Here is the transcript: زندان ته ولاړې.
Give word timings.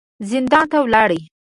زندان 0.29 0.65
ته 0.71 0.77
ولاړې. 0.83 1.19